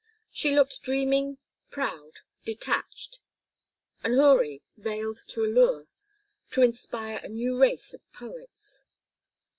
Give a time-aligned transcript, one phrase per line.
[0.31, 1.37] She looked dreaming,
[1.69, 2.13] proud,
[2.43, 3.19] detached,
[4.03, 5.85] an houri veiled to allure,
[6.53, 8.83] to inspire a new race of poets.